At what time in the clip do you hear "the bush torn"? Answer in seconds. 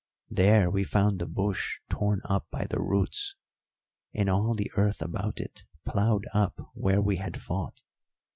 1.19-2.21